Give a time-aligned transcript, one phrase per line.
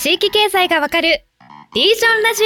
[0.00, 1.26] 地域経済がわかる
[1.74, 2.42] リージョンラジ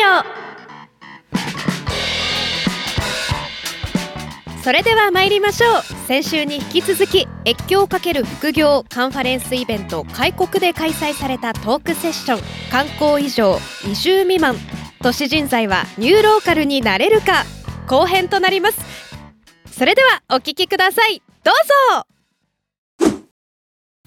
[4.59, 4.61] オ。
[4.61, 5.83] それでは参りましょう。
[6.09, 12.41] 先週に引き続き越境×副業カンファレンスイベント開国で開催されたトークセッション
[12.73, 13.57] 観光以上
[13.89, 14.57] 移住未満。
[15.01, 17.45] 都市人材はニューローカルになれるか
[17.87, 18.81] 後編となります。
[19.71, 21.23] それではお聞きください。
[21.45, 21.55] どう
[23.05, 23.15] ぞ。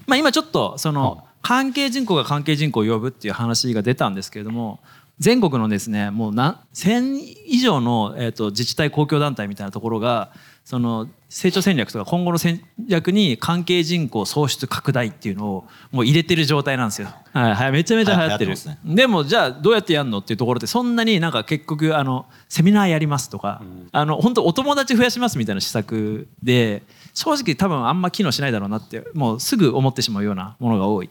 [0.06, 4.80] まあ今ちょっとその関係人口が関係人口を呼ぶっていう話が出たんですけれども
[5.18, 10.32] 全国のですねもう何1000以上の、えー、と自治体公共団体みたいなところが
[10.64, 17.08] その成長戦略とか今後の戦略に関係人口創出拡大っていうのをもう入れてる状態なんですよ。
[17.34, 18.54] はい、はい、めちゃめちゃ流行ってる。
[18.54, 31.10] ね、でもじゃあどうやってやるのっていうところでそんなになんか結局あのセミナーやりますとか、うん、あの本当お友達増やしますみたいな施策で正直多分あんま機能しないだろうなってもうすぐ思ってしまうようなものが多い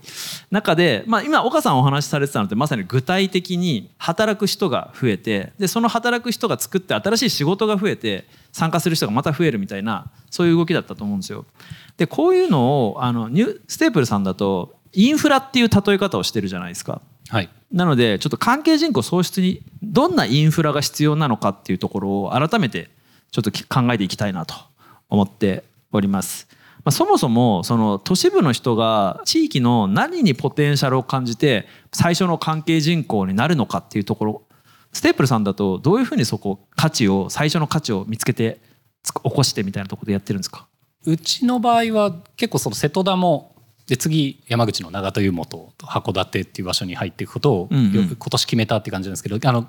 [0.49, 11.45] 中で、まあ、今岡さんお話しされてたのってまさに具体的に働く人が増えてでその働く人が作って新しい仕事が増えて参加する人がまた増えるみたいなそういう動きだったと思うんですよ。
[11.97, 17.01] でこういうのをあのニュステープルさんだとインフラっていう例え方をしてるじゃないですか。
[17.29, 22.89] はい、なのでちょっと関係人口創出にどんなインフラが必要なのかっていうところを改めて
[23.31, 24.55] ちょっと考えていきたいなと
[25.09, 26.47] 思っております。
[26.83, 34.41] まあ、そもそもその都市部の人が地域の何にポテンシャルを感じて最初の関係人口になるのかっていうところ
[34.93, 38.59] ステープルさんだとどういうふうにそこ価値を最初の価値を見つけて
[39.03, 40.67] 起こしてみたいなところでやってるんですか？
[41.05, 43.55] うちの場合は結構その瀬戸田も
[43.87, 49.67] で次山口の長門湯本と函館っていう場所に入っていくことを、うんうん、今年決めたって感じなんですけどあの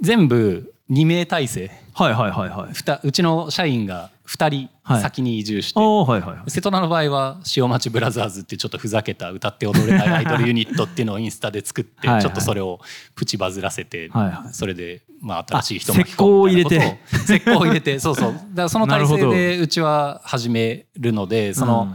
[0.00, 12.80] 全部2名体制、はいはいはいはい、うちの社員が2人先に移住して、はいはいはい、瀬戸田の場合は塩町ブラザーズっていうちょっとふざけた歌って踊れないアイドルユニットっていうのをインスタで作ってちょっとそれを
[13.14, 16.98] プチバズらせて、はいはい、それでまあ新しい人もを入れて。
[17.12, 18.32] 石膏を入れてそうそう。
[18.32, 21.94] だからその 体制でうちは始めるのでその、う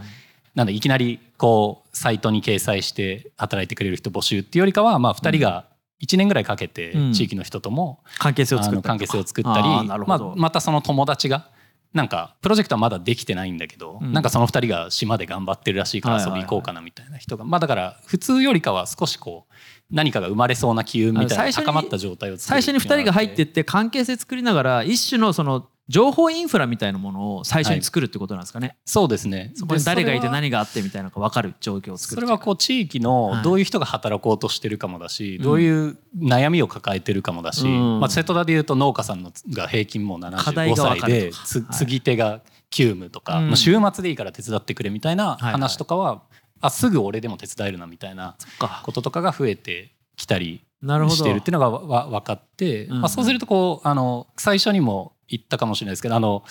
[0.54, 5.78] なんだいきなりこうサイトに掲載して働いてくれる人募集っていうよりかはまあ2人が、うん。
[6.00, 8.82] 1年ぐらいかけて地域の人とも、関係性を作ったり。
[8.84, 9.68] 関係性を作ったり
[10.06, 11.48] まあ、またその友達が
[11.94, 19.54] なんかプロジェクトはまだできてないんだけど、うん、なんかその2人が島で頑張ってるらしいから遊び行こうかなみたいな人が、まあだから普通よりかは少しこう
[19.90, 28.68] 何かが生まれそうな機運みたいな高まった状態を最初に2人が入ってって関係性作りながら一種のその情報インフラみたいなものを最初に作るってことなんですかね。
[28.68, 29.52] はい、そうですね。
[29.54, 32.20] そこに誰がいて何があってみたいなのが分かる状況を作る。
[32.20, 46.22] それはこう地域のどういう人が働こうとしてるかもだし、はい、どういう悩みを抱えてるかもだし、うん、まあ瀬戸田でいうと農家さんのが平均もう75歳で継ぎ手が急務とか、まあ週末でいいから手伝ってくれみたいな話とかは、
[46.60, 48.36] あすぐ俺でも手伝えるなみたいな
[48.82, 56.44] こととかが増えてきたりしてるっていうのがわ分かって、まあそうするとこうあの最初にも言ったかもしれないですけどあの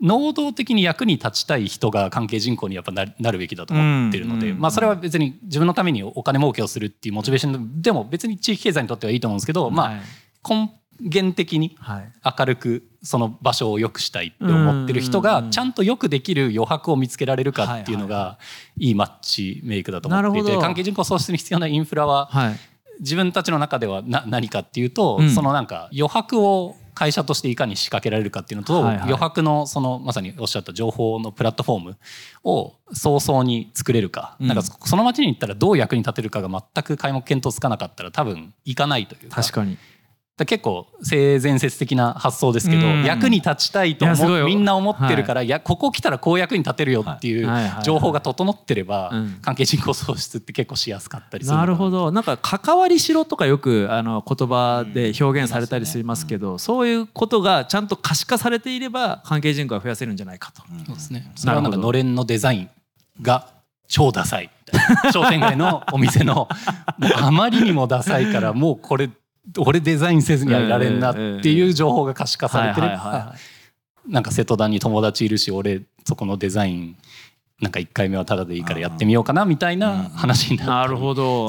[0.00, 11.76] 能動的に役に立ちたい人が関係人口にやっぱなるべきだと思ってるので、まあ、それは別に自分のためにお金儲けをするっていうモチベーションでも別に地域経済にとってはいいと思うんですけど、まあ、根源的に
[12.38, 18.38] 明るくその場所を良くしたいって思ってる人がちゃんとよくできる余白を見つけられるかっていうのが
[18.78, 22.30] いいマッチメイクだと思っていて関係人口創出に必要なインフラは
[23.00, 31.96] 自分たちの中では何かっていうとそのなんか余白を会社としていかに仕掛けられるかっていうのと、はいはい、余白のそのまさにおっしゃった情報のプラットフォーム
[32.44, 39.42] を早々に作れるか、うん、なんかその町に行ったらどう役に立てるかが全く開目見当つかなかったら多分行かないというか。
[39.42, 39.76] 確かに
[40.36, 44.04] 結構性善説的な発想ですけど、役に立ちたいと
[44.44, 47.48] みんな思ってるから、い、やここ来たらこう役に立てるよっていう
[47.84, 49.12] 情報が整ってれば、
[49.42, 52.10] 関係人口創出って結構しやすかったりするなるほど。
[52.10, 60.62] なんか関わりしろとかよくあの言葉で表現されたりしますけど、そういうことがちゃんと可視化されていれば関係人口が増やせるんじゃないかと。
[60.84, 61.30] そうですね。
[61.36, 62.70] それはなんかのれんのデザイン
[63.22, 63.48] が
[63.86, 64.50] 超ダサい
[65.12, 66.48] 商店街のお店の
[67.16, 69.10] あまりにもダサいからもうこれ
[69.58, 73.34] 俺デザインせずにはいられんなっていう情報が可視化されてれば
[74.06, 76.96] なんか瀬戸田に友達いるし俺そこのデザイン
[77.60, 80.98] なんか1回目はただでいいからやってみようかなみたいな話になったり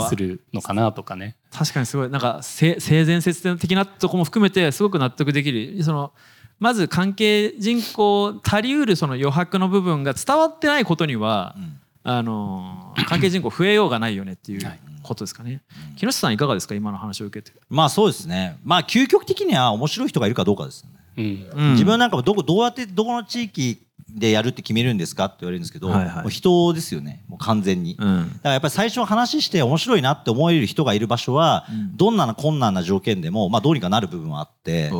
[0.08, 1.36] するのかなとかね。
[1.52, 2.10] 確かにすごい。
[2.10, 5.84] なんか性善説的なとこも含めてすごく納得できる。
[5.84, 6.14] その
[6.60, 14.72] まず関係人口足りうるその余白の部分が伝わってないことには、うんあの関係人口増えようがないよねっていう
[15.02, 15.62] ことですかね、
[15.98, 16.76] 木下さんいかがですか？
[16.76, 17.58] 今の話を受けて。
[17.68, 18.58] まあそうですね。
[18.64, 20.86] まあ究極的には面白い人がいるかどうかです
[21.18, 26.16] ね、うん、自分なんかもどこどうやってどこの地域でやるって決めるんですかって言われるんですけど、はいはい。
[26.18, 27.24] もう人ですよね。
[27.28, 28.30] もう完全に、うん。
[28.30, 31.66] だからやっぱり最初話して面白いなって思える人がいる場所は、
[31.96, 34.92] どんな困難な条件でも、まあ、どうにかなる部分はあって。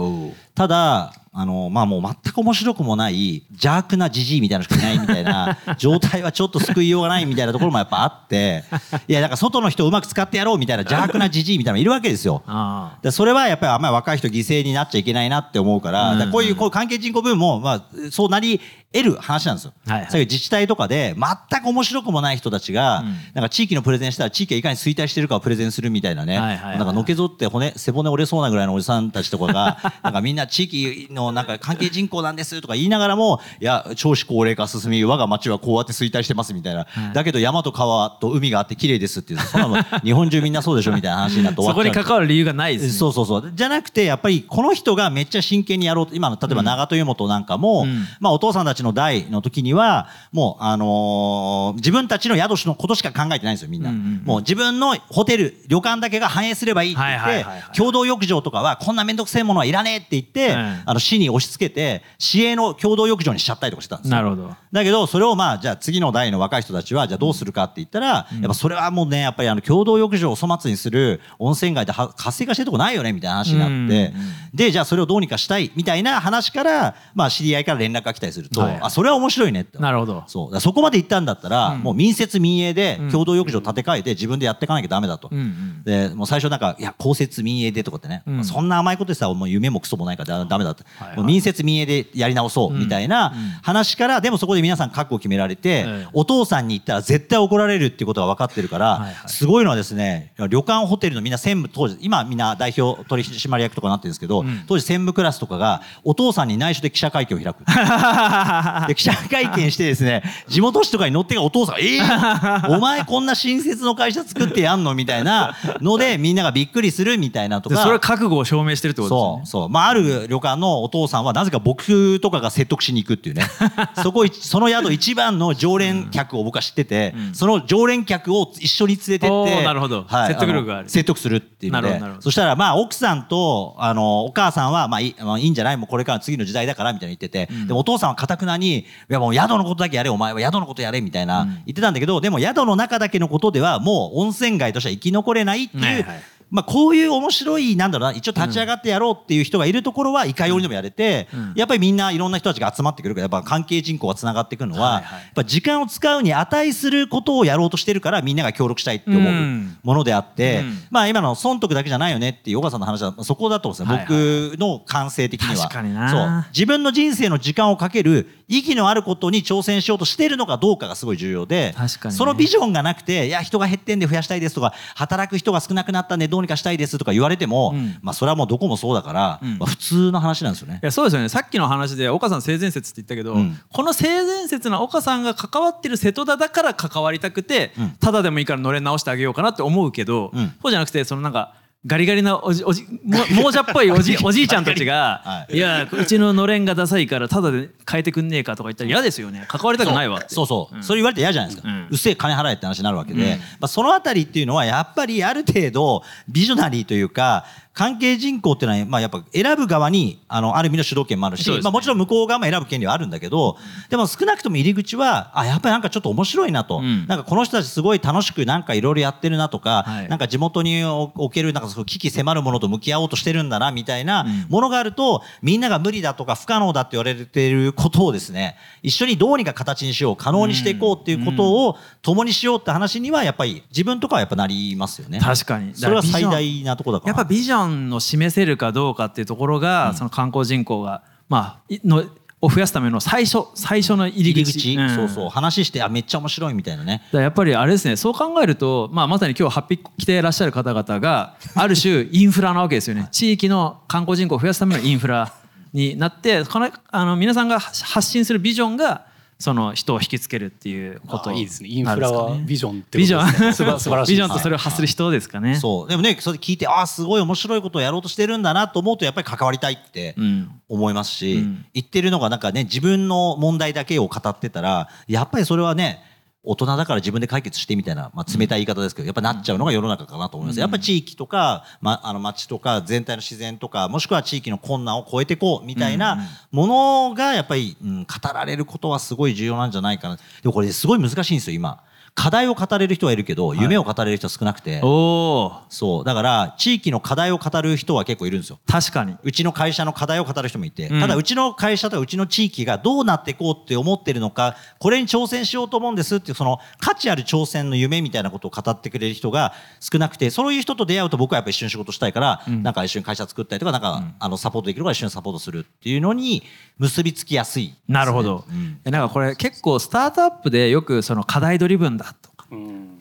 [0.56, 8.64] ただあの、まあ、もう全く面白くもない邪悪なじじいみたいなのしかいないみたいな 状態はちょっと救いようがないみたいなところもやっぱあって
[9.08, 12.42] いやだから外の人をうまく使ってやろうみたいな 邪悪なじじいみたいなのいるわけですよ。
[12.48, 16.20] あでそれはやっぱりあんまり若い人犠牲になっちゃいけないなって思うから,、うん。
[16.20, 18.62] だこういうこう関係人口部分も、まあ、そうなり
[18.94, 19.74] 得る話なんですよ。
[19.86, 20.12] はいはい。
[20.12, 23.16] そういう自治体とかで全く面白くもない人たちが、うん。
[23.34, 26.78] なんか地域のプレゼンしたら地域がいかに衰退してるかをプレゼンするみたいなね、はいはいはい。
[26.78, 39.40] なんかのけぞって骨背骨折れそうなぐらいのおじさんたちとかが なんかみんな地域のなんか関係人口なんですとか言いながらもいや少子高齢化進み我が町はこうやって衰退してますみたいな、だけど山と川と海があって綺麗ですっていう。
[39.40, 42.92] そんなの 日本中みんなそうでしょみたいな話になって終わそこっちゃうに関わる理由がないですね。
[42.94, 43.52] そうそうそう。
[43.54, 48.08] じゃなくてやっぱりこの人がめっちゃ真剣にやろうと今の例えば長門湯本なんかも、うん。
[48.20, 54.22] まあ、お父さんたちの代の時にはもう、あのー自分たちの宿のことしか考えてないんですよみんな、うんうんうん。
[54.26, 64.16] もう自分のホテル旅館だけが反映すればいいって言って、はいはいはいはい共同浴場とかはこんな面倒くせえものはいらねえって言って、うんあの市に押し付けて市営の共同浴場にしちゃったりとかしてたんですよ。
[64.16, 64.56] なるほど。
[64.72, 78.72] だけどそれをまあじゃあ次の代の若い人たちはじゃあどうするかって言ったら、やっぱそれはもうねやっぱりあの共同浴場を粗末にする温泉街では活性化してるとこないよねみたいな話になって、うんうんでじゃあそれをどうにかしたいみたいな話からまあ知り合いから連絡が来たりすると、はい。
[78.72, 79.78] はいあそれは面白いねって。
[79.80, 80.24] なるほど。
[80.28, 80.60] そう。
[80.62, 83.12] そこまで行ったんだったら、もう民設民営でうん。
[83.12, 85.28] 共同浴場建て替えて自分でやっていかなきゃダメだと。
[85.32, 88.44] うんうんでもう最初なんか「いや公設民営で」とかってね、うん。
[88.46, 91.18] そんな甘いことでさもう夢もクソもないからだダメだって、はいはい。
[91.18, 99.30] もう民設民営でやり直そうみたいなうん話から、でもそこで皆さん覚悟を決められて、ええお父さんに言ったら絶対怒られるっていうことが分かってるから、はいはい。
[99.30, 104.64] すごいのはですね旅館ホテルのみんな専務当時今みんな代表取締役とかなってるんですけど、ん。
[104.68, 107.66] 当時専務クラスとかがお父さんに内緒で記者会見を開く。
[108.88, 117.76] で記者会見してですね地元紙とかに乗ってがお父さんが「えー、 お前こんな新設の会社作ってやんの?」みたいなのでみんながびっくりするみたいなとか。
[117.76, 119.70] でそれは覚悟を証明してるってことそうそう。
[119.70, 123.44] まあある旅館のお父さんはなぜか僕とかが説得しに行くっていうね。
[124.02, 130.06] そこいその宿一番の常連客を僕は知ってて、その常連客を一緒に連れておってーなるほど。
[130.08, 130.84] はい、説得力がある。
[130.86, 135.78] の説得するっていうのでそしたらまあ奥さんとあのお母さんはまあいい,、まあ、いいんじゃない？
[135.78, 151.54] もうこれから次の時代だからみたいに言ってて、でもお父さんはかたくなに「いやもう宿のことだけやれお前は宿のことやれ」みたいな言ってたんだけどでも宿の中だけのことではもう温泉街としては生き残れないっていう、はいはいまあ、こういう面白いなんだろうな一応立ち上がってやろうっていう人がいるところはいかようにでもやれて、うん。
[151.56, 159.78] やっぱりみんないろんな人たちが集まってくるからやっぱ関係人口がつながってくるのは、やっぱ時間を使うに値することをやろうとしてるからみんなが協力したいって思ううん。
[159.84, 160.78] ものであって、うん。
[160.92, 165.70] まあ今の損得だけじゃないよねっていう岡さんの話はそこだと思うんですよ、僕の感性的には。
[166.10, 166.46] そう。
[166.54, 171.74] 自分の人生の時間をかける意義のあることに挑戦しようとしているのかどうかがすごい重要で
[172.12, 177.98] そのビジョンがなくていや人が減ってんで増やしたいですとか働く人が少なくなったんでどうにかしたいですとか言われても、うん。
[178.02, 179.58] まあそれはもうどこもそうだから、うん。
[179.58, 180.80] まあ、普通の話なんですよね。
[180.84, 180.86] い。
[180.86, 181.30] やそうですよね。
[181.30, 183.58] さっきの話で岡さん性善説って言ったけど、うん。
[183.72, 187.90] この性善説な岡さんが関わってる瀬戸田だから関わりたくて、うん。
[187.92, 190.54] ただでもいいから乗れ直してあげようかなって思うけど、うん。
[190.62, 191.54] そうじゃなくてそのなんか
[191.86, 195.58] ガリガリなおじおじも亡者っぽいおじおじいちゃんたちが「、はい。
[195.58, 199.46] やうちののれんがダサいからただで変えてくんねえか」とか言ったら嫌ですよね。
[199.48, 200.48] 関わりたくないわそう。
[200.48, 200.80] そう、う。
[200.80, 200.84] ん。
[200.84, 203.30] それ言われて嫌じゃないですか、ううんっせえ金払えって話になるわけで、うん。
[203.30, 207.46] まあ、そのあたりっていうのはやっぱりある程度ビジョナリーというか
[207.76, 211.60] 関係人口っていうのは、まあ、やっぱ選ぶ側にあのある意味の主導権もあるし、ね。
[211.62, 213.58] まあ、もちろん向こう側も選ぶ権利はあるんだけど、
[213.90, 217.06] でも少なくとも入り口はあやっぱりなんかちょっと面白いなと、うん。
[217.06, 220.08] なんかこの人たちすごい楽しくなんかいろいろやってるなとか、はい。
[220.08, 224.46] なんか地元におおけるなんかその危機迫るものと向き合おうとしてるんだなみたいなうん。
[224.48, 235.20] ものがあると、みんなが無理だとか不可能だって言われていることをですね一緒にどうにか形にしよう可能にしていこうっていうことを共にしようって話にはやっぱり自分とかはやっぱなりますよね。
[235.20, 235.76] 確かに。
[235.76, 237.18] それは最大なところだから。
[237.18, 242.04] やっぱビジョンを示せるかどうかっていうところが、その観光人口がまあいの
[242.42, 244.74] を増やすための最初最初の入り口。
[244.74, 244.96] 入り口、ん。
[244.96, 245.30] そうそう。
[245.30, 247.02] 話してあめっちゃ面白いみたいなね。
[247.08, 253.08] だからやっぱりあれですねそう考えると、まあ、まさに今日8匹来ていらっしゃる方々が ある種インフラなわけですよね。
[253.12, 255.32] 地域の観光人口を増やすためのインフラ
[255.74, 259.06] になってこのあの皆さんが発信するビジョンが
[259.38, 261.70] その人を引きつけるっていうことあいいですね。
[261.70, 263.54] インフラはビジョンってビジョン。
[263.54, 264.12] 素晴らしい。
[264.12, 265.56] ビジョンとそれを発する人ですかね。
[265.56, 265.90] そう。
[265.90, 270.52] でもねそれ聞いてああすごい面白いことをやろうとしてるんだなと思うとやっぱり関わりたいってうん。
[270.70, 271.66] 思いますし、うん。
[271.74, 276.02] 言ってるのがなんかね自分の問題だけを語ってたらやっぱりそれはね
[276.46, 286.20] 大人だから自分で解決してみたいな、まあ、冷たい言い方ですけどやっぱなっちゃうのが世の中かなと思います、やっぱ地域とか、ま、あの町とか全体の自然とかもしくは地域の困難を超えていこうみたいな
[286.52, 290.16] ものがやっぱり、うん、語られることはすごい重要なんじゃないかな。
[290.16, 291.82] でもこれすごい難しいんですよ今。
[292.16, 296.04] 課題を語れる人はいるけど、夢を語れる人は少なくて、そう。
[296.06, 298.60] だから地域の課題を語る人は結構いるんですよ。
[298.66, 299.18] 確かに。
[299.22, 316.44] うちの会社の課題を語る人もいて、うん、ただうちの会社とかうちの地域がどうなっていこうって思ってるのかこれに挑戦しようと思うんですってその価値ある挑戦の夢みたいなことを語ってくれる人が少なくてそういう人と出会うと僕はやっぱ一緒に仕事したいから、うん、なんか一緒に会社作ったりとかなんか、うん、あのサポートできるから一緒にサポートするっていうのに
[316.78, 321.98] 結びつきやすい、ね、なるほど、うん、なんかこれ結構スタートアップでよくその課題 driven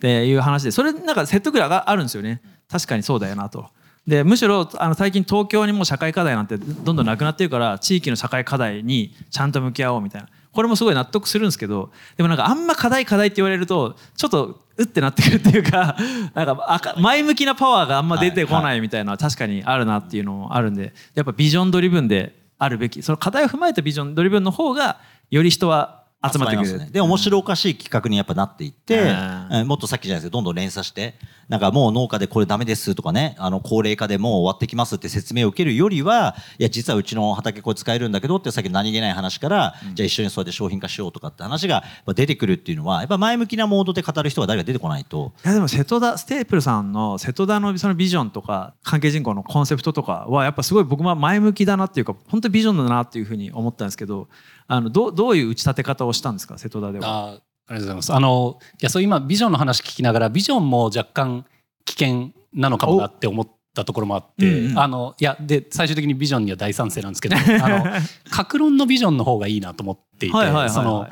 [0.04, 2.42] っていう話でそれなんか説得力があるんですよね。
[2.68, 3.70] 確かにそうだよなと。
[4.06, 10.28] でむしろあの最近東京にも社会課題なんてどんどんなくなってるから地域の社会課題にちゃんと向き合おうみたいな。
[10.52, 15.96] これもすごい納得するんですけどでもなんかあんま課題課題って言われるとちょっとうってなってくるっていうか
[16.34, 23.02] なんか前向きなパワーがあんま出てこないみたいな確かにあるなっていうのもあるんでやっぱ vision driven であるべき。
[23.02, 24.98] その課題を踏まえた vision driven の方が
[25.30, 29.14] より人は集まってくる、ね、で面白おかしい企画にやっぱなっていって、
[29.50, 31.14] うん、もっとさっきじゃないですけどどんどん連鎖して
[31.48, 45.32] なんかもう農家でこれダメですとかねあの高齢化でもう終わってきますって説明を受けるよりはいや実はうちの畑これ使えるんだけどってさっき何気ない話から、うん、じゃあ一緒にそうやって商品化しようとかって話が出てくるっていうのはやっぱ前向きなモードで語る人が誰か出てこないと。
[45.44, 54.28] いやでも瀬戸田ステープルさんの瀬戸田のそのビジョンとか関係人口のコンセプトとかはやっぱすごい僕も前向きだなっていうか本当ビジョンだなっていうふうに思ったんですけど
[54.66, 56.56] あのどどういう打ち立て方をしたんですか？
[56.58, 57.06] 瀬戸田では。
[57.06, 58.14] あありがとうございます。
[58.14, 61.44] あのいやそう今ビジョンの話聞きながらビジョンも若干
[61.84, 67.84] 危険なのかもなって思ったところもあって、うんうん、あのいやで最終的にビジョンには大賛成なんですけど あの
[68.30, 70.34] 格論のビジョンの方がいいなと思っていて、
[70.68, 71.08] その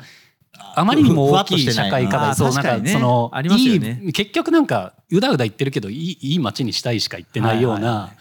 [0.75, 8.11] あまりにも大きい社会課題そうなんかそのいい結局なんかうだうだ言ってるけどいいいい街にしたいしか言ってないような。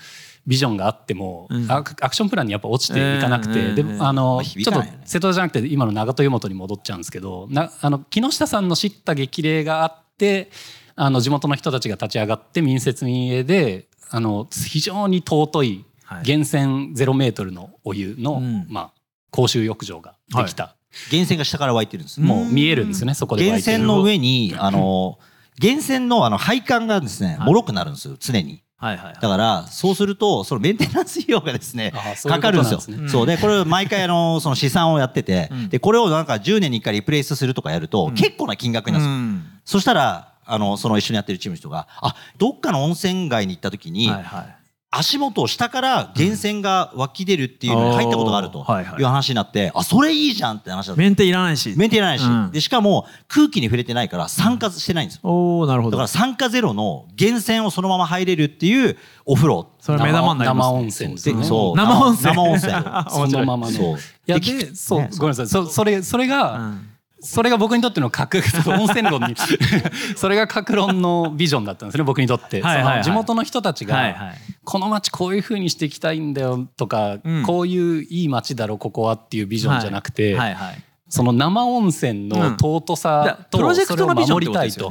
[0.47, 10.51] ビジョンがあっても、うん、アクションプランにやっぱ落ちていかなくて、えー、でもあの、ちょっと瀬戸じゃなくて今の長門湯本に戻っちゃうんですけどなあの木下さんの知った激励があって
[10.97, 15.85] あの地元の人たちが立ち上がって民設民営であの非常に尊い
[16.25, 18.93] 源泉ゼロメートルのお湯の、はい、まあ、
[19.31, 20.75] 公衆浴場ができた、はい、
[21.13, 22.21] 源泉が下から湧いてるんです。
[22.21, 25.19] もう見えるんですよねそこで源泉の上にあの
[25.61, 28.63] 源泉のあの配管がですね、もろくなるんですよ常に。
[28.83, 31.93] はいはいはい、だからそうするとそのメンテナンス費用がですね
[32.25, 32.97] かかるんですよ。
[32.97, 33.27] ね、そう。
[33.27, 39.61] でこれ毎回あのその試算をやってて、うん、でこれをなんか10年に1回リプレイスするとかやると、結構な金額になるんですよ。
[39.65, 44.62] そしたらあのその一緒にやってるチームの人があどっかの温泉街に行った時に、はいはい
[44.95, 48.59] 足元を下から源泉が湧き出るっていうのに入ったことがあると
[48.99, 51.01] いう話になって、あそれいいじゃんって話だった。
[51.01, 51.73] メンテいらないし。
[51.79, 55.21] メンテいらないし、うん、でしかも空気に触れてないから酸化してないんですよ、
[55.61, 55.93] おなるほど。
[55.93, 59.71] だから酸化ゼロの源泉をそのまま入れるっていうお風呂。
[59.81, 61.45] それ目玉になります、ね、生温泉ですね。
[61.45, 61.77] そう。
[61.77, 62.35] 生温泉。
[62.35, 62.73] 生温泉。
[63.09, 63.73] そのままの。
[63.73, 65.47] そ ういやでそう、ね、ごめんなさい。
[65.47, 66.89] そそれそれが、うん
[67.25, 69.37] それが僕にとっての核温泉論に。
[70.17, 84.91] それが核論のビジョンだったんですね僕にとって、はいはいはい、その地元の人たちが、はいはい、この町こういうふうにしていきたいんだよとか、うん、こういういい町だろここはっていうビジョンじゃなくて、はいはいはい、その生温泉の尊さとそれを守りたいと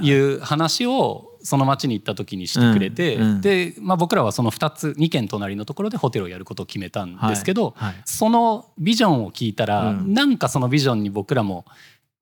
[0.00, 3.22] いう話をその町に行った時にしてくれて、うん。
[3.22, 7.92] うん、で、まあ、僕らはその2つ2軒隣のところでホテルをやることを決めたんですけど、はい。
[7.92, 11.64] はい、そのビジョンを聞いたら、うん、なんかそのビジョンに僕らも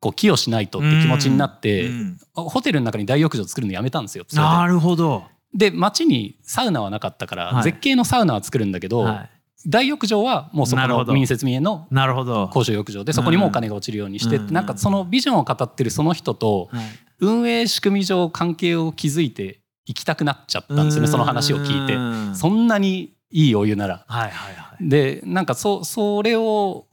[0.00, 1.88] こう寄与しないとって気持ちになって、
[2.34, 4.26] ホテルの中に大浴場作るのやめたんですよ。
[4.34, 5.24] なるほど。
[5.54, 9.30] で町にサウナはなかったから、はい、絶景のサウナは作るんだけど、はい
[9.66, 11.86] 大浴場はもうそこの民設民営の
[12.52, 16.68] 公衆浴場でそこにもお金が落ちるようにして、なんかそのビジョンを語ってるその人と
[17.20, 22.36] 運営仕組み上関係を築いていきたくなっちゃったんですよねその話を聞いて。
[22.36, 24.04] そんなにいいお湯なら。
[24.06, 26.86] はいはいはい、でなんかそそれを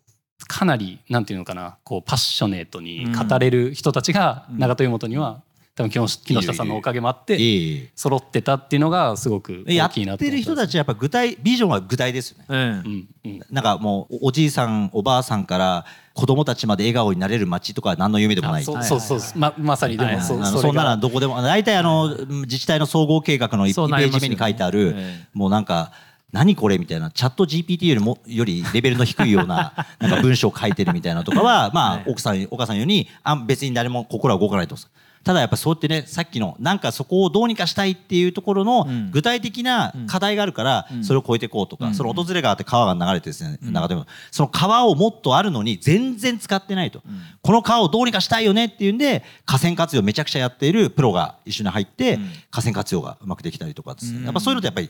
[0.48, 13.08] かなりなんていうのかなこうパッショネートに語れる人たちが長門湯本には多分木下さんのおかげもあって揃ってたっていうのがすごく大きいなってる人たちやっぱ具体ビジョンは具体ですよね、うん。
[13.24, 18.64] うん、なんかもうおじいさんおばあさんから子供たちまで笑顔になれる街とか何の夢でもない。
[18.64, 19.20] そうそうそう。
[19.36, 24.96] ままさにでもそ,、はいはい、そんならどこでも大体あの自治体の総合計画の1ページ目に書いてある
[25.34, 25.94] もうなんか
[26.32, 34.76] 何これみたいなチャット GPT よりもよりレベルの低いようななんか文章を書いてるみたいなとかはまあ 奥さんお母さんようにあ別に誰も心は動かないと
[35.24, 39.12] ただやっぱそうやってねさっきのなんかそこをどうにかしたいっていうところのうん。
[39.12, 41.04] 具体的な課題があるからうん。
[41.04, 41.94] それを超えていこうとか、うん。
[41.94, 43.74] その訪れ川って川が流れてですね、うん。
[43.74, 47.04] 長友その川をもっとあるのに全然使ってないと、ん。
[47.42, 52.30] この川をどうにかしたいよねっていうんで河川活用めちゃくちゃやっているプロが一緒に入って、うん。
[52.50, 54.26] 河川活用がうまくできたりとかですね、うん。
[54.26, 54.90] やっぱそういうのってやっぱり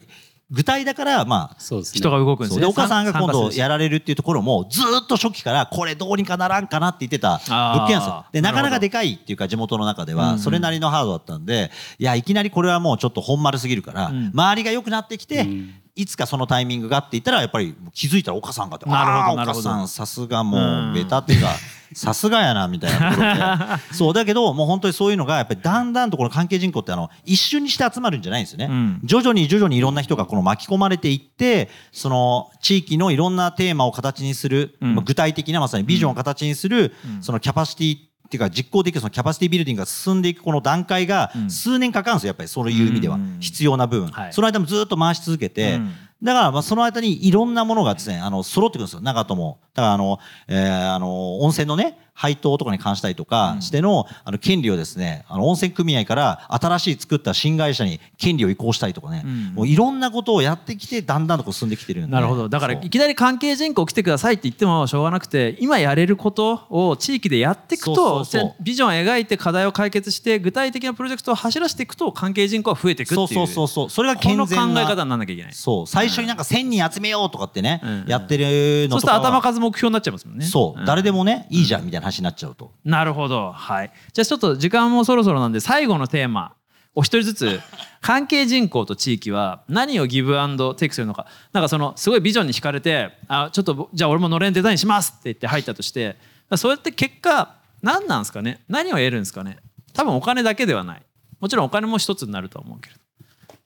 [0.51, 2.53] 具体だからまあ人が動くんですね。
[2.55, 8.25] そうで岡さんが今度やらられるっていうところもずーっと初期からこれどうにかならんかなって言ってた物件なんですよ。
[8.33, 10.32] でなかなかでかいっていうか地元の中でうんうん。
[10.34, 14.32] はそれなりのハードだったんでいやいきなりこれはもうちょっと本丸すぎるからうん。
[14.34, 15.74] 周りが良くなってきてうん。
[15.94, 19.70] いつかそのタイミングがって言ったらやっぱり気づいたら岡さんがってなるほどあーなるほど。
[19.70, 21.50] 岡さんさすがもうベタっていうか
[21.94, 23.84] さすがやなみたいなところで。
[23.94, 29.00] そうだけどもう本当にそういうのがやっぱりだんだんとこの関係人口ってあの一瞬にして集まるんじゃないんですよね、うん。
[29.04, 34.96] 徐々に徐々にいろんな人がこの巻き込まれていってその地域のいろんなテーマを形にする、うん。
[34.96, 37.22] まあ具体的なまさにビジョンを形にする、うん。
[37.22, 37.98] そのキャパシティ
[38.31, 41.51] っていうか実行できるそのキャパシティビルディングが進んでいくこの段階がうん。
[41.51, 43.38] 数年かかるんですよやっぱりそういう意味では、うん。
[43.41, 44.33] 必要な部分、はい。
[44.33, 45.91] その間もずっと回し続けて、うん。
[46.23, 49.01] だからまあその間にいろんなものがですねあの揃ってくるんですよ。
[49.01, 49.59] 長友。
[49.73, 59.46] だからあの、えーあの温泉のね配当とかに関したりとかしての,、あの権利をですねあの温泉組合から新しい作った新会社に権利を移行したりとかね、うん。
[59.56, 62.12] もういろんなことをやってきてだんだんとこう進んできてるんで。
[62.12, 62.48] なるほど。
[62.48, 73.28] だからいきなり関係人口来てくださいって言ってもしょうがなくて今やれることを地域でやっていくとそうそうビジョンを描いて課題を解決して具体的なプロジェクトを走らせていくと関係人口は増えていくっていう。
[73.28, 75.54] そうそうそうそれがこの考健全なえ方にならなきゃいけない。
[75.54, 75.88] そう。
[75.88, 78.06] 最初になんか1000人集めようとかってね、うん。
[78.08, 80.46] やってるそうすると頭数目標になっちゃいますもんね。
[80.46, 80.86] そう、ん。
[80.86, 81.86] 誰でもねいいじゃん。
[81.86, 83.51] みたいな話になっちゃうと、なるほど。
[83.51, 83.91] はい。
[84.13, 86.53] じゃあちょっと時間もそろそろなんで最後のテーマ。
[86.94, 87.60] お一人ずつ。
[88.01, 91.27] 関係人口と地域は何をギブアンドテイクするのか。
[91.53, 96.18] なんかそのすごいビジョンに惹かれてあちょっとじゃあ俺ものれんデザインしますって言って入ったとして
[96.56, 98.62] そうやって結果何なんですかね？
[98.68, 99.58] 何を得るんですかね？
[99.94, 101.01] 多分お金だけではない。
[101.39, 103.01] もちろんお金も一つになるとは思うけれど。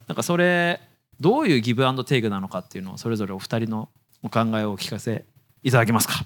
[0.07, 0.81] なんかそれ
[1.19, 3.89] どういうギブアンドテイクなのかっていうのをそれぞれお二人の
[4.21, 5.25] お考えをお聞かせ
[5.63, 6.25] いただけますか？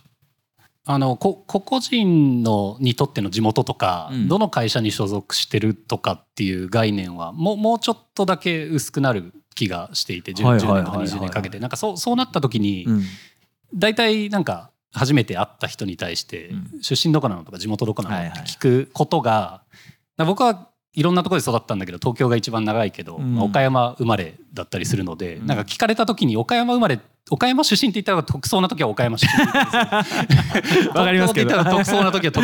[0.86, 4.28] あのこ個々人のにとっての地元とか、うん。
[4.28, 11.08] どの会社に所属してるとかっていう概念はもうもうちょっとだけ薄くなる気がしていて 10, はい10はいはいはい。
[11.08, 11.60] 年とか20年かけて。
[11.60, 13.04] なんかそうそうなった時に、うん。
[13.76, 16.82] 大体なんか初めて会った人に対して、うん。
[16.82, 19.62] 出身どこなのとか地元どこなのって聞くことが、
[20.18, 23.36] 僕はいろんなところで育ったんだけど東京が一番長いけど、うん。
[23.36, 25.48] まあ岡山生まれだったりするので、うん。
[25.48, 27.00] なんか聞かれた時に岡山生まれ
[27.32, 29.44] 岡山出身って言ったら得そうな時は岡山出身
[30.90, 32.44] わかりますけど東京って言ったら得そうな時は得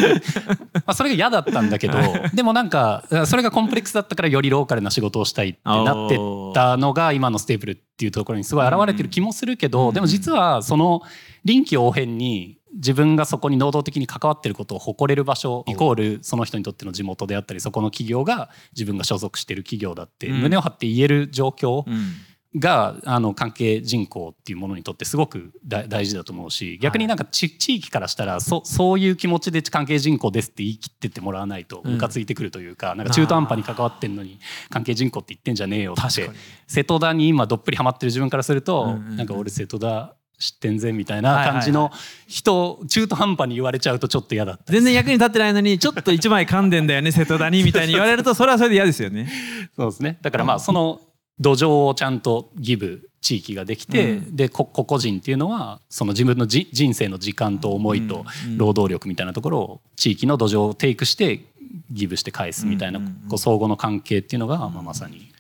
[0.74, 1.98] まあそれが嫌だったんだけど
[2.34, 6.20] でもなんかそれがコンプレックスだったからよりローカルな仕事をしたいってなってっ
[6.54, 9.94] たのが今のステープルっていうところにすごい現れてる気もするけど、うん。
[9.94, 11.02] でも実はその
[11.44, 20.42] 臨機応変に自分がそこに能動的に関わってることを誇れる場所イコールその人にとっての地元であったりそこの企業が自分が所属してる企業だってうん。
[20.42, 22.14] 胸を張って言える状況うん
[22.58, 36.30] があの関係人口っていうものにとってすごく大大事だと思うし逆になんかち地域からしたらそそういう気持ちで関係人口ですって言い切ってってもらわないとうんムカついてくるというかなんか中途半端に関わってんのに関係人口って言ってんじゃねえよって
[36.68, 41.92] 瀬戸田に今どっぷりハマってる自分からすると、うなんか俺瀬戸田知ってんぜみたいな感じの
[42.28, 44.72] 人中途半端に言われちゃうとちょっと嫌だった。
[44.72, 49.30] り全然役に立ってないのにちょっと一枚噛んでんだよね瀬戸田にみたいに言われると それはそれで嫌ですよね。
[49.76, 50.18] そうですね。
[50.22, 51.02] だからまあその
[51.40, 54.36] 土壌をちゃんとギブ地域ができて、うん。
[54.36, 61.46] でこ個々人っていうのはその自分のじ人生の時間と思いとうん労働力みたいなところを地域の土壌をテイクして
[61.92, 65.32] ギブして返すみたいなこう相互の関係っていうのが、まあ、まさに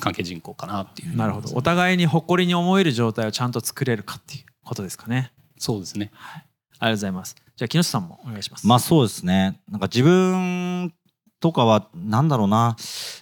[0.00, 5.32] 関係人口かなっていうなるほどお互いに誇りに思える状態をちゃんと作れるかっていうことですかね。
[5.58, 6.40] そうですねあり
[6.80, 7.36] がとうございます。
[7.56, 8.66] じゃあ木下さんもお願いします。
[8.66, 9.60] まあそうですね。
[9.70, 10.92] なんか自分
[11.38, 12.76] とかはなんだろうな。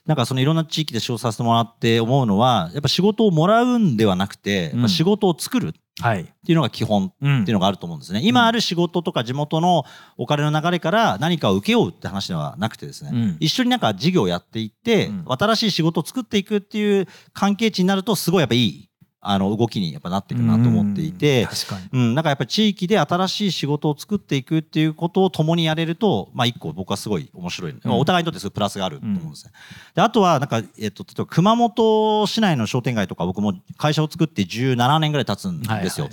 [0.07, 6.25] なんかそのいろんな地域で仕事させてもらって思うのは、やっぱ仕事をもらうんではなくて、やっぱ仕事を作るっはい。
[6.25, 7.43] ていうのが基本うん。
[7.43, 8.21] っていうのがあると思うんですね。
[8.23, 9.85] 今ある仕事とか地元の
[10.17, 13.37] お金の流れから何かを受けようって話ではなくてですね、うん。
[13.41, 15.25] 一緒になんか事業をやっていって、うん。
[15.29, 18.90] 新しい仕事を作っていくっていう関係値になるとすごいやっぱいい
[19.23, 21.89] あの動きにやっぱなっていくなと思っていて、確かに。
[21.93, 29.53] うん、なんかやっぱり地域で新しい仕事を作っていくっていうことを共にやれると、まあ一個僕はすごい面白い、うんお互いにとってすごいプラスがあると思うんですね。
[29.95, 35.75] であとはなんか、えっと、例えば熊本市内の商店街とか僕も会社を作って17年ぐらい経つんですよ。
[35.75, 36.11] はいはい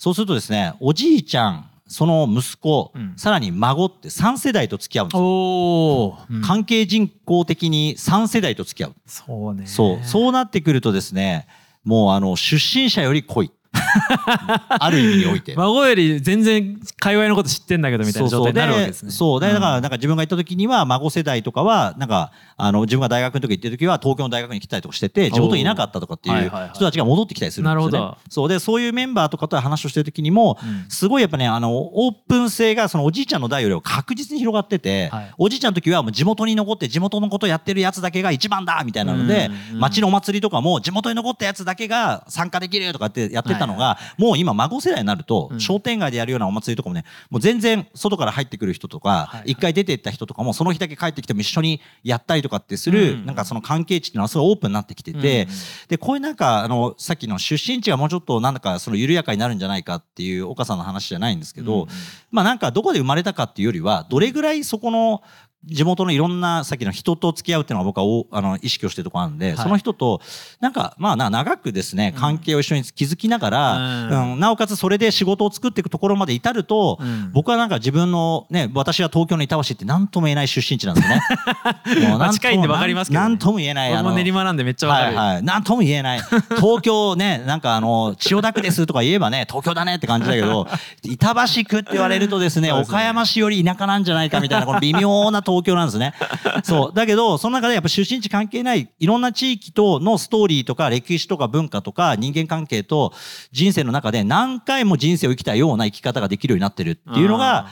[0.00, 6.18] そうするとですね、おじいちゃん、その息子、うんさらに孫って3世代と付き合うんですよ。
[6.30, 8.94] うん関係人口的に3世代と付き合う。
[9.04, 9.66] そうね。
[9.66, 11.48] そう、そうなってくるとですね、
[11.84, 13.52] もうあの出身者より濃い。
[14.68, 15.54] ある意味において。
[15.54, 19.10] 孫より全然界隈のこと知ってんだけどみたいな状態になるわけですね。
[19.12, 19.40] そう。
[19.40, 27.92] でだからなんか自分が行った時には孫世代とかはなんかあの自分が大学の時行ってる時は東京の大学に来たりとかしてて地元にいなかったとかっていう人たちが戻ってきたりするんですよね。
[27.92, 28.18] なるほど。
[28.28, 28.48] そう。
[28.48, 35.34] でそういうメンバーとかと話をしてる時にも、すごいやっぱねあのオープン性がそのおじいちゃんの代よりは確実に広がってて、はい。
[35.38, 45.60] おじいちゃんの時はもう地元に残って地元のことやってるやつだけが一番だみたいなので、うんうん町のお祭りとかも地元に残ったやつだけが参加できるとかってやってたのが、もう今孫世代になると、うん。
[45.60, 53.26] 商店街でやるようなお祭りとかもねもう全然外から入ってくる人とか一、回出てった人とかもその日だけ帰ってきても一緒にやったりとかってする、うん。
[53.26, 55.46] なんかその関係値っていうのはすごいオープンになってきてて、
[55.88, 61.86] でこういうなんかあのさっきの出身地がもうちょっとなんだかその緩やかになるんじゃないかっていう岡さんの話じゃないんですけど、
[62.30, 65.22] まあなんかどこで生まれたかっていうよりはどれぐらいそこの
[65.64, 69.56] 地元のいろんなさっきの人と付き合うっていうのが僕はおあの意識をしてるところあるんで、い。
[69.58, 70.22] その人と
[70.58, 74.32] なんかまあな長くですね関係を一緒に築きながら、うん。
[74.32, 77.30] うんなおかつそれで仕事を作っていくところまで至ると、うん。
[77.32, 81.20] 僕はなんか自分のね私は東京の板橋って何とも言えない出身地なんですね。
[82.00, 83.28] もうまあなん近いんでわかりますけどね。
[83.28, 85.16] なんとも言えない俺も練馬なんでめっちゃわかる。
[85.16, 86.20] はいはい、なんとも言えない。
[86.56, 90.66] 東京ねなんかあの千代田区ですとか言えばね東京だねって感じだけど
[91.04, 92.80] 板橋区って言われるとですねね。
[92.80, 96.14] 岡山市より田舎なんじゃないかみたいなこの微妙な東京なんですね。
[96.64, 103.12] そうだけどその中でやっぱ出身地関係ないいろんな地域とのストーリーとか歴史とか文化とか人間関係と
[103.52, 107.66] 人生の中で何回も人生を生きたような生き方ができるようになってるっていうのが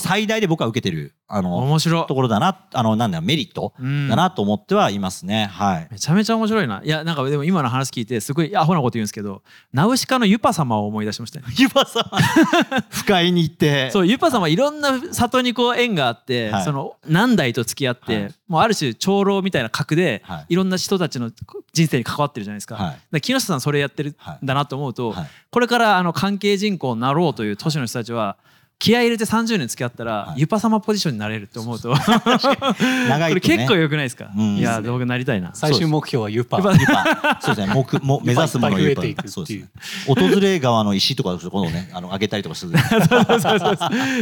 [0.00, 5.46] 最大で僕は受けてるあの面白いところだなあのなんだメリットうんだなと思ってはいますね。
[5.52, 6.82] はいめちゃめちゃ面白いな。
[6.84, 9.42] いやなんかでも今の話聞いてすごいアホなこと言うんですけど、
[9.72, 11.46] ナウシカのユパ様を思い出しましたね。
[11.56, 12.04] ユパさん
[12.90, 16.94] 不快に行ってそうユパ様はいろんな里にこう縁があって、はいその
[17.26, 18.34] 何代と付き合って、はい。
[18.48, 20.46] もうある種長老みたいな格で、はい。
[20.50, 21.30] い、ろんな人たちの
[21.72, 22.76] 人生に関わってるじゃないですか。
[22.76, 23.20] はい。
[23.20, 25.26] 木下さんそれやってるんだなと思うと、はい。
[25.50, 28.36] これからあの関係人口になろうという都市の人たちは
[28.78, 30.40] 気合い入れて30年付き合ったら、はい。
[30.40, 31.94] ユパ様ポジションになれるって思うと。
[31.94, 33.28] 長いとね。
[33.28, 34.56] これ結構良くないですか、うん。
[34.56, 35.54] いや僕なりたいな。
[35.54, 36.58] 最終目標はユパ。
[36.58, 36.72] ユパ。
[36.72, 37.38] ユパ。
[37.40, 37.74] そうですね。
[37.74, 39.04] 目 も目指すものをユパ。
[39.04, 39.68] いっぱそうですね。
[40.06, 42.72] 訪れ川の石とかこのねあの上げたりとかする。
[42.78, 43.78] そうそうそうそう。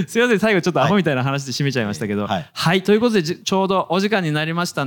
[0.07, 0.39] すいません。
[0.39, 2.79] 最後ちょっとアホみたいな話で締めちゃいましたけど、ははい。
[2.79, 4.87] い、ということでじちょうどお時間になりました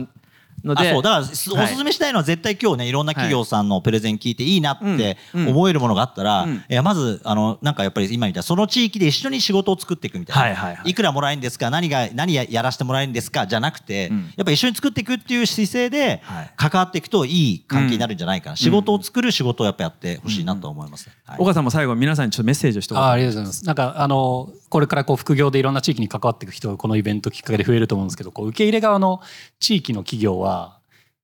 [0.65, 1.67] のであそうだからすおはい。
[1.67, 5.47] すすめしたいのは絶対今日ねいろんな企業さんのプレゼン聞いていいなってうん。
[5.49, 6.55] 思えるものがあったら、うん。
[6.55, 10.93] いやまずあのなんかやっぱり今みたいなその地域で一緒に仕事を作っていくみたいな、はいはいはい。
[10.93, 11.69] くらもらえるんですか？
[11.69, 13.45] 何が何ややらせてもらえるんですか？
[13.47, 14.33] じゃなくて、うん。
[14.35, 16.51] やっぱ一緒に作っていくっていう姿勢ではい。
[16.57, 21.37] 関わっていくといい関係になるんじゃないかな、仕事を作る仕事をやっぱやってほしいなと思います、はい。
[21.39, 23.03] 岡さんも最後皆さんにちょっとメッセージを一言。
[23.03, 23.65] あありがとうございます。
[23.65, 29.21] なんかあのこれからこう副業でいろんな地域に関わっていく人がこのイベントきっかけで増えると思うんですけど、こう受け入れ側の
[29.57, 30.81] 地域の企業は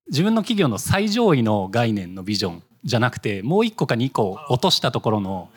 [0.08, 5.50] 自分の企業の最上位の概念のビジョンじゃなくて、もう一個か二個落としたところの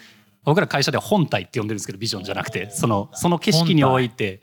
[0.42, 4.40] 僕ら会社では本体って呼んでるんですけど、ビジョンじゃなくて、そのその景色において。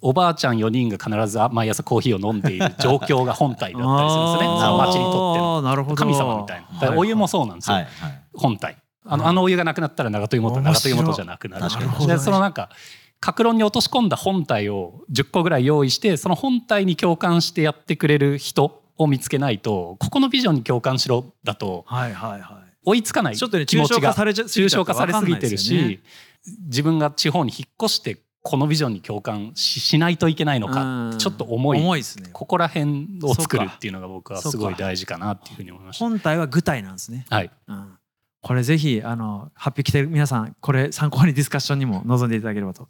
[0.00, 4.58] おばあちゃん4人が必ず毎朝コーヒーを飲んでいる状況が本体だったりするんですよね。
[4.62, 6.96] その町にとってのなるほど神様みたいな。
[6.96, 7.74] お湯もそうなんですよ。
[7.74, 8.76] はいはい本体
[9.10, 12.70] あのあのお湯がなくなったら長門湯元長門湯元じゃなくなる確かにでそのなんか
[13.20, 21.84] 格論に落とし込んだ本体を10個ぐらい用意してその本体に共感してやってくれる人を見つけないとここのビジョンに共感しろだと
[22.84, 26.00] 追いつかないちょっとね抽象化されちゃ抽象化されすぎてるし
[26.66, 31.18] 自分が地方に引っ越してこのビジョンに共感ししないといけないのかうん。
[31.18, 31.80] ちょっと重い。
[31.80, 32.30] 重いですね。
[32.32, 36.04] ここら辺を作るっていうのが僕はすごい大事かなっていうふうに思いました。
[36.04, 37.50] 本体は具体なんですね、はい。
[37.66, 37.98] うん、
[38.48, 42.88] これぜひあの発表来てる皆さんこれ参考にディスカッションにも臨んでいただければと。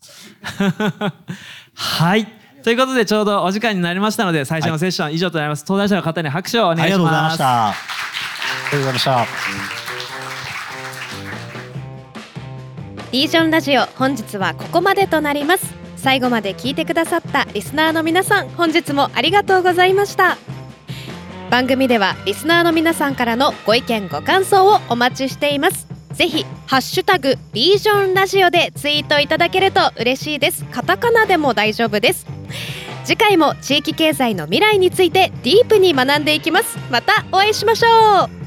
[1.75, 2.29] はい。
[2.63, 7.69] ということでちょうどお時間になりましたので最初のセッション以上となります、登壇者の方に拍手をお願いしありがとうございまました。
[7.71, 9.27] ありがとうございました。
[13.11, 15.75] リージョンラジオ本日はここまでとなります。
[15.97, 20.39] 最後まで聞いてくださったリスナーの皆さん本日もありがとうございました
[21.51, 25.87] 番組ではリスナーの皆さんからのご意見ご感想をお待ちしています。
[26.13, 30.65] ぜひハッシュタグリージョンラジオでツイートいただけると嬉しいです。
[30.67, 32.27] カタカナでも大丈夫です。
[33.05, 36.77] 次回も地域経済の未来についてディープに学んでいきます。
[36.91, 38.38] またお会いしましょう。